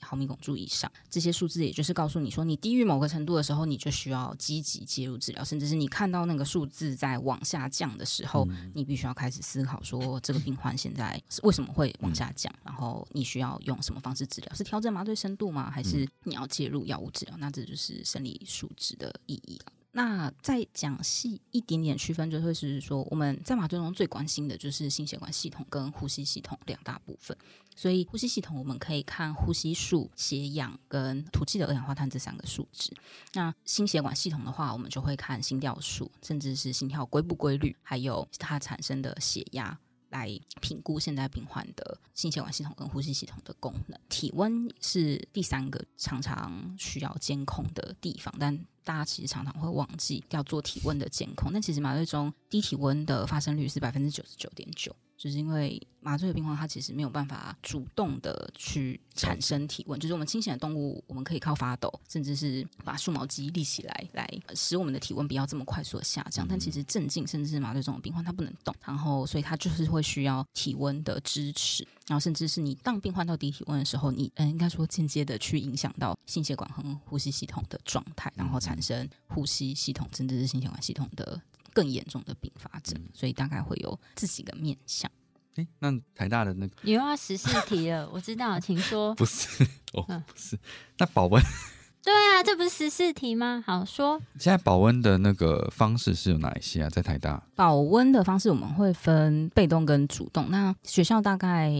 [0.00, 14.54] 毫米汞柱以上，这些数字也就是告诉你说，你低于某个程度的时候，你就需要积极介入治疗，甚至是你看到那个数字在往下降的时候，你必须要开始思考说，这个病患现在是为什么会往下降，然后你需要用什么方式治疗？
[14.54, 15.70] 是调整麻醉深度吗？
[15.70, 17.36] 还是你要介入药物治疗？
[17.38, 19.72] 那这就是生理数值的意义了。
[19.92, 27.36] 那再讲细一点点区分，就会是说我们在麻醉中最关心的就是心血管系统跟呼吸系统两大部分。
[27.74, 32.92] 所以呼吸系统我们可以看呼吸数、血氧跟吐气的二氧化碳这三个数值。
[33.32, 39.78] 那心血管系统的话，我们就会看心跳数，甚至是心跳规不规律，还有它产生的血压。
[40.10, 40.28] 来
[40.60, 51.52] 评估现在病患的心血管系统跟呼吸系统的功能，体温是第三个常常需要监控的地方，但大家其实常常会忘记要做体温的监控。
[51.52, 54.94] 但其实麻醉中低体温的发生率是百分之九十九点九。
[55.20, 60.00] 就是因为麻醉的病患，他其实没有办法主动的去产生体温。
[60.00, 66.48] 就是我们清醒的动物，我们可以靠发抖，甚至是把竖毛肌立起来，来使我们的体温不要这么快速的下降。
[66.48, 71.86] 但其实镇静，甚至是麻醉这种病患，他不能动，然后所以他就是会需要体温的支持。
[72.06, 81.40] 然后甚至是你当病患到低体温的时候，你嗯应该说间接的去影响到心血管和呼吸系统的状态，然后产生呼吸系统甚至是心血管系统的。
[81.72, 85.10] 更严重的并发症，所以大概会有这几个面向。
[85.56, 89.14] 哎，那台大的那个你又要十四题了，我知道，请说。
[89.16, 90.58] 不是哦，不是。
[90.98, 91.42] 那保温？
[92.02, 93.62] 对啊，这不是十四题吗？
[93.66, 94.20] 好说。
[94.38, 96.88] 现在保温的那个方式是有哪一些啊？
[96.88, 100.50] 在台大保温的方式，我们会分被动跟主动。
[100.50, 101.72] 那学校大概。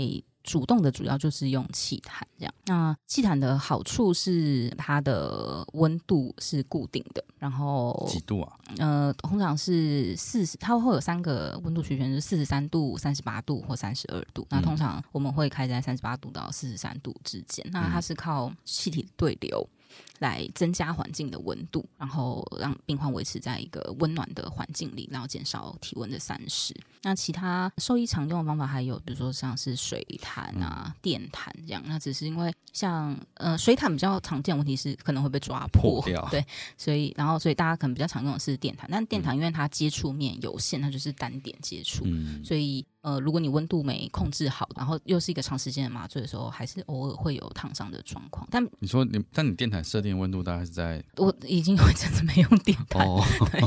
[0.42, 8.52] 主动的主要就是用气毯这样，那气毯的好处是它的温度是固定的，然后几度啊？
[8.78, 14.46] 呃，通常是四十，它会有三个温度区间，是四十三度、三十八度或三十二度。
[14.50, 17.66] 那通常我们会开在三十八度到四十三度之间。
[17.70, 19.68] 那它是靠气体对流。
[20.18, 26.74] 来增加环境的温度，然后让病患维持在一个温暖的环境里，然后减少体温的散失。
[27.02, 31.82] 那其他兽医常用的方法还有，比如说像是水毯啊、电毯这样。
[31.86, 36.28] 那只是因为像呃水毯比较常见，问题是可能会被抓破掉。
[36.30, 36.44] 对，
[36.76, 42.04] 所以然后所以大家可能比较常用的是电毯，但电毯因为它接触面有限，它就是单点接触，
[42.44, 42.84] 所以。
[43.02, 48.46] 呃，如果你温度没控制好，然后又是一个长时间的麻醉的时候，还是偶尔会有烫伤的状况。
[48.50, 51.02] 但你说你，但你电毯设定温度大概是在？
[51.16, 53.06] 我已经有一阵子没用电毯，
[53.50, 53.60] 对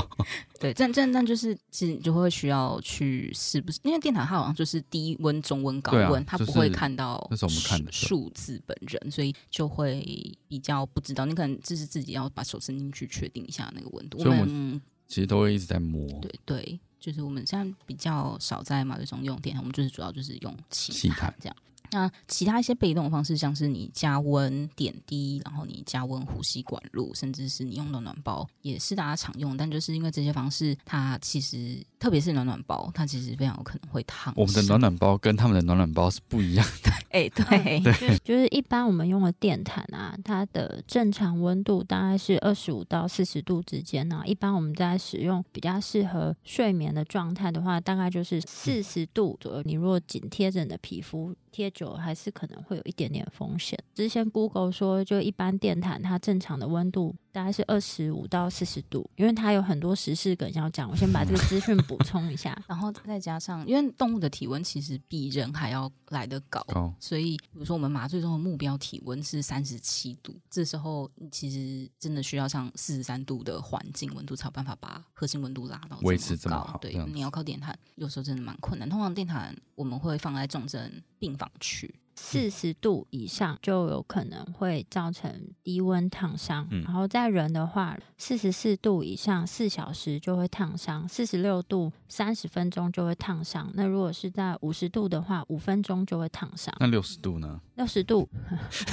[0.60, 3.80] 对，但但但就是其实就会需要去是不是？
[3.82, 10.00] 因为电毯它好像就是低温、中温、高温，它不会看到那是我们看的数字本人，所以就会
[10.46, 11.26] 比较不知道。
[11.26, 14.18] 你可能就是自己要把手伸进去确定一下那个温度。
[14.18, 16.06] 我们其实都会一直在摸。
[16.20, 16.80] 对对。
[17.04, 21.56] 就是我们现在比较少在麻醉中用电，我们就是主要就是用气毯这样。
[21.90, 29.56] 那其他一些被动的方式，像是你加温点滴，然后你加温呼吸管路，甚至是你用暖暖包，也是大家常用。
[29.56, 34.32] 但就是因为这些方式，它其实特别是暖暖包，它其实非常有可能会烫。
[34.36, 36.90] 我们的暖暖包跟他们的暖暖包是不一样的。
[37.14, 44.20] 哎，对， 对，就是一般我们用的电毯啊，它的正常温度大概是二十五到四十度之间呢。
[44.26, 49.62] 一般我们在使用比较适合睡眠的状态的话，大概就是四十度左右。
[49.62, 51.32] 你如果紧贴着你的皮肤。
[51.54, 53.78] 贴久还是可能会有一点点风险。
[53.92, 66.64] 之前 Google 说，就一般电毯它正常的温度大概是二十五到四十度，因为它有很多时事梗要讲，我先把这个资讯补充一下， 然后再加上，因为动物的体温其实比人还要来得高，
[67.00, 76.78] 所以比如说我们麻醉中的目标体温是三十七度，这时候其实真的需要上四十三度的环境温度才有办法把核心温度拉到维持这么高。
[76.78, 78.88] 对，你要靠电毯，有时候真的蛮困难。
[78.88, 81.50] 通常电毯我们会放在重症病房。
[81.60, 93.70] 去四十度以上就有可能会造成低温烫伤，然后在人的话，四十四度以上四小时就会烫伤，四十六度三十分钟就会烫伤。
[93.74, 96.74] 那如果是在五十度的话，五分钟就会烫伤。
[96.78, 97.60] 那六十度呢？
[97.74, 98.28] 六十度，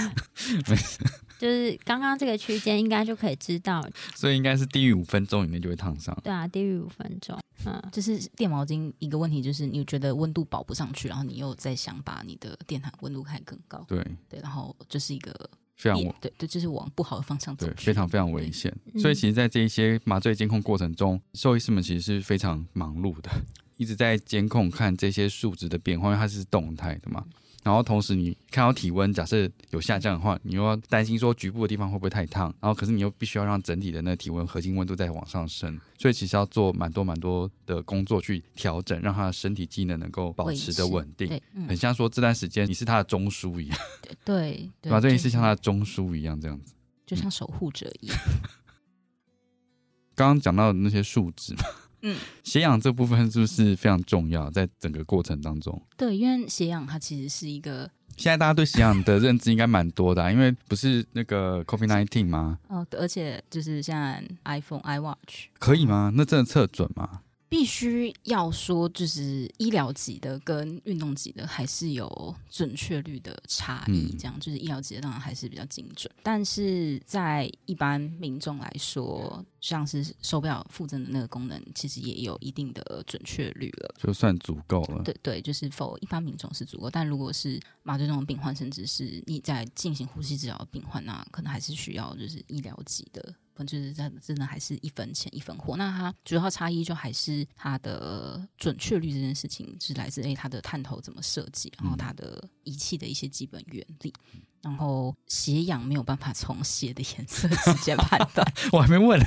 [1.40, 6.18] 就是刚刚这个区间应该就可以知道，所以应该是低于五分钟以内就会烫伤。
[6.24, 7.38] 对啊，低于五分钟。
[7.66, 14.06] 嗯，就是电毛巾一个问题，就是你觉得温度保不上去，然后你又再想把你的电毯温度开更高，对。
[14.30, 15.34] 对，然后这是一个
[15.76, 18.76] 非常对对，就是往不好的方向走，对，非常非常危险。
[19.00, 23.30] 所以其实，在这一些麻醉监控过程中，兽医师们其实是非常忙碌的，
[23.78, 27.26] 一直在监控看这些数值的变化，因为它是动态的嘛。
[27.64, 41.40] 然后同时你看到体温假设有下降的话，你又要担心说局部的地方会不会太烫，然后可是你又必须要让整体的那个体温核心温度再往上升，所以其实要做蛮多蛮多的工作去调整，让他的身体机能能够保持的稳定。
[41.54, 43.78] 嗯很像说这段时间你是他的中枢一样，
[44.26, 45.00] 对对吧？
[45.00, 46.74] 这就也是像他的中枢一样这样子。
[47.06, 48.18] 就像守护者一样。
[50.16, 51.64] 刚刚讲到的那些数值嘛，
[52.02, 54.50] 嗯，血氧这部分是不是非常重要？
[54.52, 62.60] 在整个过程当中，对，因为血氧它其实是一个现在大家对血氧的认知应该蛮多的啊、因为不是那个 COVID nineteen 吗？
[62.68, 66.12] 哦，而且就是像 iPhone、iWatch，可以吗？
[66.16, 67.22] 那真的测准吗？
[67.52, 74.10] 必须要说，就是医疗级的跟运动级的还是有准确率的差异。
[74.14, 83.96] 嗯这样就是医疗级的当然还是比较精准，但是在一般民众来说，像是手表附赠的那个功能，其实也有一定的准确率了。
[84.02, 85.04] 就算足够了。
[85.04, 93.36] 对对，就是否一般民众是足够，但如果是麻醉中的病患，甚至是你在进行呼吸治疗的病患，那可能还是需要就是医疗级的，
[93.66, 95.78] 就是真真的还是一分钱一分货。
[95.78, 104.14] 那它主要差异就还是它的准确率这件事情是来自于它的探头怎么设计，然后它的仪器的一些基本原理。
[104.62, 109.26] 然后血氧没有办法从血的颜色 直接判断， 我还没问呢、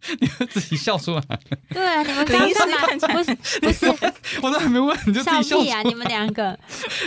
[0.20, 1.22] 你们自己笑出来，
[1.70, 3.06] 对啊，你们刚临时干嘛看起？
[3.06, 3.86] 来不是不是
[4.40, 5.82] 我都还没问你就自笑己笑屁啊！
[5.82, 6.58] 你们两个，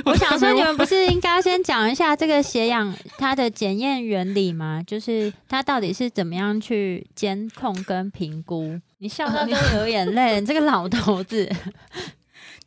[0.05, 4.81] 我想说你们不是应该先讲一下这个血氧它的检验原理吗？
[4.85, 8.79] 就是它到底是怎么样去监控跟评估？
[8.99, 11.49] 你笑到都流眼泪，你这个老头子。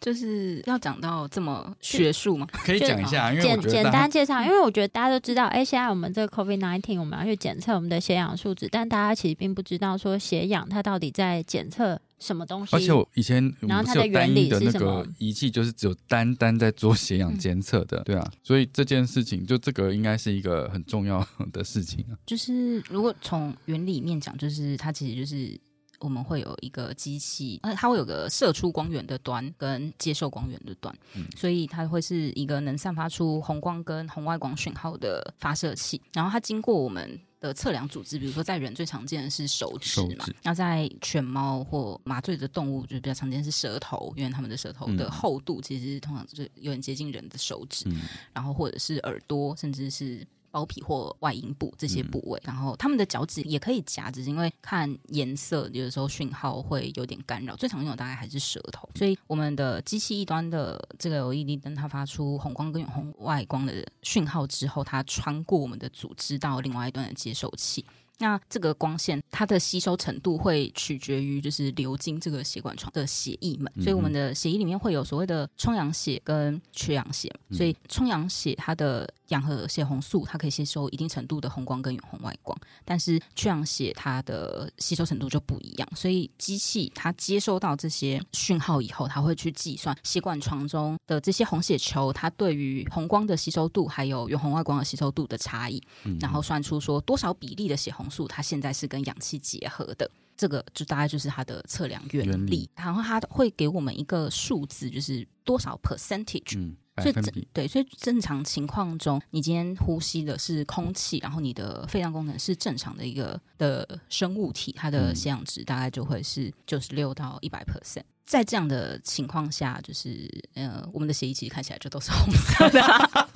[0.01, 2.47] 就是要讲到这么学术吗？
[2.53, 12.76] 可以讲一下，因为简简单介绍，因为我觉得大家都知道，哎、现在我们这个 COVID nineteen 我们要去检测我们的血氧数值，但大家其实并不知道说血氧它到底在检测什么东西。
[12.76, 22.18] 而且我以前我们然后它的是有单一原理的那个是什么仪器，就是只有单单在做血氧监测的，对啊，所以这件事情就这个应该是一个很重要的事情啊。
[22.26, 25.59] 就是如果从原理面讲，就是它其实就是
[26.05, 31.27] 我们会有一个机器，呃，它会有个射出光源的端跟接受光源的端，嗯。
[31.37, 37.19] 所以它会是一个能散发出红光跟红外光讯号的发射器，然后它经过我们。
[37.41, 45.11] 的测量组织，比如说在人最常见的是手指嘛那在犬猫或麻醉的动物，就比较常见是舌头，因为它们的舌头的嗯。
[45.11, 48.01] 厚度其实通常就是有点接近人的手指，嗯，
[48.33, 57.57] 然后或者是耳朵，甚至是包皮或外阴部这些部位，然后他们的脚趾也可以夹，只是因为看颜色，有的时候讯号会有点干扰。
[57.57, 67.85] 最常用的大概还是舌头，所以我们的机器一端的这个 LED 灯，它发出红光跟远红外光的讯号之后，它穿过我们的组织到另外一端的接收器。
[68.19, 95.83] 那这个光线它的吸收程度会取决于就是流经这个血管床的血液们，所以我们的血液里面会有所谓的充氧血跟缺氧血，所以充氧血它的氧和血红素它可以吸收一定程度的红光跟远红外光，但是缺氧血它的吸收程度就不一样，所以机器它接收到这些讯号以后，它会去计算血管床中的这些红血球它对于红光的吸收度还有远红外光的吸收度的差异，
[96.20, 100.11] 然后算出说多少比例的血红素它现在是跟氧气结合的。
[100.37, 102.70] 这个就大概就是它的测量原理，原理。
[102.75, 115.16] 然后它会给我们一个数字，就是多少 percentage，、所以正，对，所以正常情况中，你今天呼吸的是空气，然后你的肺脏功能是正常的一个的生物体，它的嗯。
[115.16, 118.03] 血氧值大概就会是九十六到一百 percent。
[118.26, 123.28] 在这样的情况下，就是呃，我们的血液其实看起来就都是红色的啊、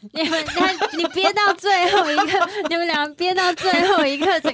[0.12, 4.50] 你们他你憋到最后一刻，你们俩憋到最后一刻，这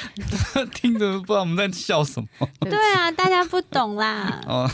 [0.74, 2.28] 听着不知道我们在笑什么。
[2.60, 4.40] 对啊，大家不懂啦。
[4.46, 4.70] 哦，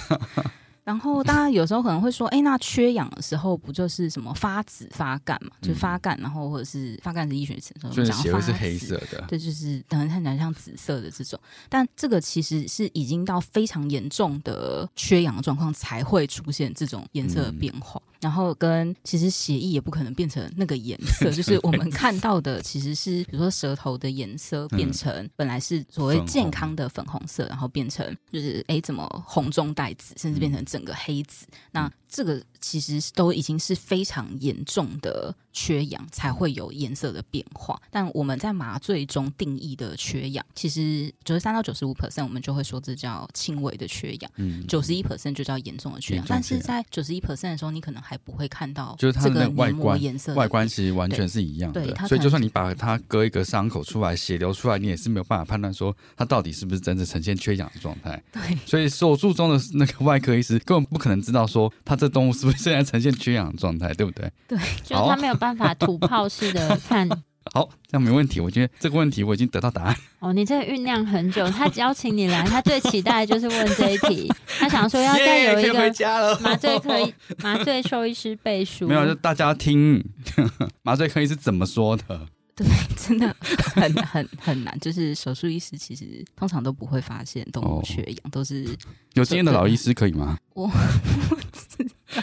[0.84, 5.50] 然后大家有时候可能会说，哎，那缺氧的时候不就是什么发紫发干嘛？
[5.60, 9.22] 就是发干，然后或者是发干是医学词，我所以们讲发血会是黑色的。
[9.28, 11.38] 对，就是可能看起来像紫色的这种，
[11.68, 18.00] 但这个其实是已经到非常严重的缺氧的状况才会出现这种颜色的变化。
[18.20, 31.46] 然后跟其实血液也不可能变成那个颜色， 就是我们看到的其实是比如说舌头的颜色变成本来是所谓健康的粉红色，然后变成就是哎怎么红中带紫，甚至变成整个黑紫。
[31.70, 37.78] 那这个其实都已经是非常严重的缺氧才会有颜色的变化。
[37.90, 44.30] 但我们在麻醉中定义的缺氧，其实九十三到九十五 percent，我们就会说这叫轻微的缺氧。
[44.36, 58.22] 嗯，九十一 percent 就叫严重的缺氧但是在九十一 percent 的时候，你可能还不会看到就是它的外观颜色外观其实完全是一样的对，所以就算你把它割一个伤口出来，血流出来，你也是没有办法判断说它到底是不是真的呈现缺氧的状态。
[58.32, 64.32] 对所以手术中的那个外科医师根本不可能知道说它这动物是不是现在呈现缺氧的状态，对不对？
[64.48, 67.06] 就是他没有办法土炮式的 看。
[67.52, 68.40] 好，这样没问题。
[68.40, 69.96] 我觉得这个问题我已经得到答案。
[70.20, 76.38] 哦，你这个酝酿很久，他邀请你来，他最期待的就是问这一题， 他想说要再有一个。
[76.40, 78.88] 麻醉科医 麻醉兽医师背书。
[78.88, 80.04] 没有，就大家听
[80.82, 82.26] 麻醉科医师怎么说的。
[82.56, 84.76] 对，真的很很很难。
[84.80, 88.66] 就是手术医师其实通常都不会发现动物哦缺氧，都是
[89.14, 90.36] 有经验的老医师可以吗？
[90.54, 90.66] 我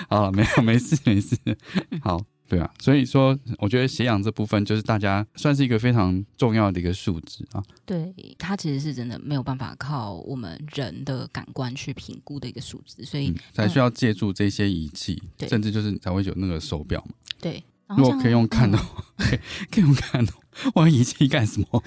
[0.10, 1.38] 好了，没有，没事，没事。
[2.02, 7.64] 好，对啊，所以说，我觉得血氧这部分就是大家算是一个非常重要的一个数值啊。
[7.86, 17.14] 对它其实是真的没有办法靠我们人的感官去评估的一个数值，所以、嗯，才需要借助这些仪器，对甚至就是才会有那个手表嘛。
[17.42, 17.64] 对。
[17.90, 19.40] 如果可以用看的嗯话，可 以
[19.70, 21.84] 可以用看的话，我仪器干什么？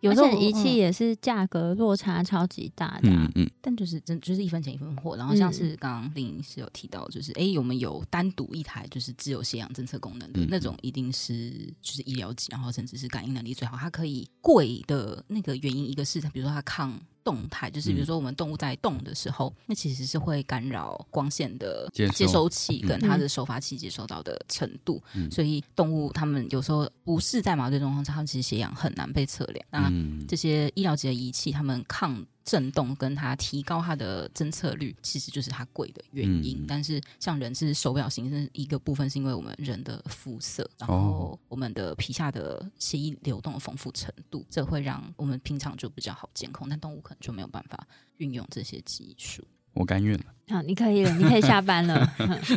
[0.00, 3.44] 有时候而且仪器嗯也是价格落差超级大的、啊嗯。
[3.44, 5.16] 嗯，但就是真就是一分钱一分货。
[5.16, 13.76] 然后像嗯是刚刚林是有提到，就是哎、诶我们有单独一台就是只有血氧侦测功能的、嗯那种，一定是就是医疗级，然后甚至是感应能力最好。
[13.76, 22.48] 它可以贵的那个原因，一个是它比如说它抗动态，就是比如说我们动物在动的时候，那其实是会干扰光线的接收。
[22.48, 22.88] 器嗯。
[22.88, 25.02] 跟它的收发器接收到的程度。
[25.14, 25.28] 嗯。
[25.28, 29.66] 所以动物它们有时候不是在麻醉状况下，它们其实血氧很难被测量。
[29.68, 30.24] 那嗯。
[30.28, 36.62] 这些医疗级的仪器，它们抗震动跟它提高它的侦测率，其实就是它贵的原因。
[36.62, 47.86] 嗯但是像人是手表型，是一个部分是因为我们人的肤色，然哦后我们的皮下的血液流动的丰富程度，这会让我们平常就比较好监控，但动物可能就没有办法
[48.18, 49.44] 运用这些技术。
[49.72, 50.24] 我甘愿了。
[50.48, 52.08] 好，你可以了，你可以下班了。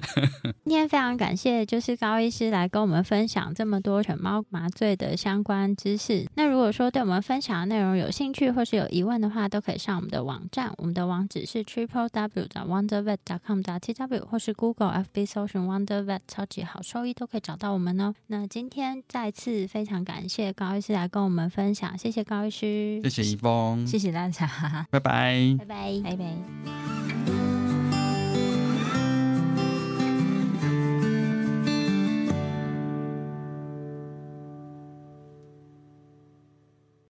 [0.63, 6.27] 今天非常感谢，就是高医师来跟我们分享这么多犬猫麻醉的相关知识。
[6.35, 18.13] 那如果说对我们分享的内容有兴趣或是有疑问的话，都可以上我们的网站，我们的网址是 triple w 的 wondervet com 的 t w 或是 Google FB 搜寻 Wonder Vet 超级好兽医都可以找到我们哦。
[18.27, 24.47] 那今天再次非常感谢高医师来跟我们分享，谢谢高医师谢，谢一峰，谢谢大家，
[24.91, 25.55] 拜拜。
[25.57, 26.01] 拜拜。
[26.03, 27.28] 拜拜。